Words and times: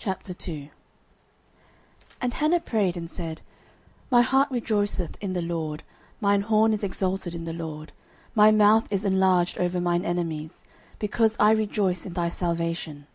09:002:001 0.00 0.70
And 2.20 2.34
Hannah 2.34 2.58
prayed, 2.58 2.96
and 2.96 3.08
said, 3.08 3.42
My 4.10 4.20
heart 4.22 4.50
rejoiceth 4.50 5.16
in 5.20 5.34
the 5.34 5.42
LORD, 5.42 5.84
mine 6.20 6.40
horn 6.40 6.72
is 6.72 6.82
exalted 6.82 7.32
in 7.32 7.44
the 7.44 7.52
LORD: 7.52 7.92
my 8.34 8.50
mouth 8.50 8.88
is 8.90 9.04
enlarged 9.04 9.56
over 9.58 9.80
mine 9.80 10.04
enemies; 10.04 10.64
because 10.98 11.36
I 11.38 11.52
rejoice 11.52 12.04
in 12.04 12.14
thy 12.14 12.28
salvation. 12.28 13.06